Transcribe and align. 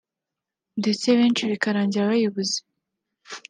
ndetse 0.79 1.07
benshi 1.19 1.43
bikarangira 1.51 2.09
bayibuze 2.11 2.57